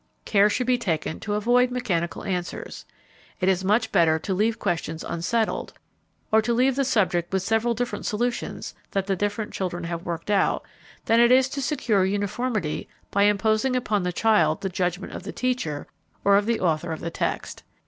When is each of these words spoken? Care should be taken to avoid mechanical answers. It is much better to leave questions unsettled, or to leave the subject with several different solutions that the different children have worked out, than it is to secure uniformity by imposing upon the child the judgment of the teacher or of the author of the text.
Care 0.25 0.49
should 0.49 0.65
be 0.65 0.79
taken 0.79 1.19
to 1.19 1.35
avoid 1.35 1.69
mechanical 1.69 2.23
answers. 2.23 2.85
It 3.39 3.47
is 3.47 3.63
much 3.63 3.91
better 3.91 4.17
to 4.17 4.33
leave 4.33 4.57
questions 4.57 5.03
unsettled, 5.03 5.73
or 6.31 6.41
to 6.41 6.55
leave 6.55 6.75
the 6.75 6.83
subject 6.83 7.31
with 7.31 7.43
several 7.43 7.75
different 7.75 8.07
solutions 8.07 8.73
that 8.89 9.05
the 9.05 9.15
different 9.15 9.53
children 9.53 9.83
have 9.83 10.01
worked 10.03 10.31
out, 10.31 10.63
than 11.05 11.19
it 11.19 11.31
is 11.31 11.47
to 11.49 11.61
secure 11.61 12.03
uniformity 12.03 12.89
by 13.11 13.25
imposing 13.25 13.75
upon 13.75 14.01
the 14.01 14.11
child 14.11 14.61
the 14.61 14.69
judgment 14.69 15.13
of 15.13 15.21
the 15.21 15.31
teacher 15.31 15.85
or 16.23 16.35
of 16.35 16.47
the 16.47 16.59
author 16.61 16.91
of 16.91 16.99
the 17.01 17.11
text. 17.11 17.61